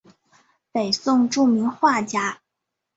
[0.71, 2.39] 北宋著名画家。